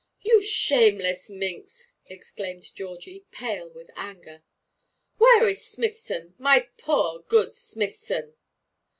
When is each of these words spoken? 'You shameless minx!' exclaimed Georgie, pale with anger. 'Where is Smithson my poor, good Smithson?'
'You 0.21 0.41
shameless 0.41 1.29
minx!' 1.29 1.93
exclaimed 2.07 2.73
Georgie, 2.73 3.27
pale 3.29 3.69
with 3.69 3.91
anger. 3.95 4.41
'Where 5.19 5.47
is 5.47 5.63
Smithson 5.63 6.33
my 6.39 6.69
poor, 6.79 7.19
good 7.21 7.53
Smithson?' 7.53 8.33